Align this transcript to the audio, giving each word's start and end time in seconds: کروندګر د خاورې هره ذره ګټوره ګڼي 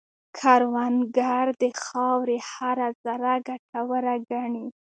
کروندګر 0.37 1.45
د 1.61 1.63
خاورې 1.83 2.37
هره 2.51 2.87
ذره 3.03 3.33
ګټوره 3.47 4.15
ګڼي 4.31 4.67